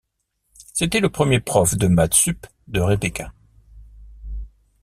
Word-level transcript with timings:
C'était 0.73 0.99
le 0.99 1.11
premier 1.11 1.39
prof 1.39 1.75
de 1.77 1.85
maths 1.85 2.15
sup 2.15 2.47
de 2.67 2.79
Rébecca. 2.79 3.31